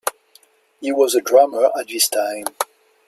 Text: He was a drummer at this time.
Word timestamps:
He 0.79 0.91
was 0.91 1.13
a 1.13 1.21
drummer 1.21 1.69
at 1.79 1.87
this 1.89 2.09
time. 2.09 2.45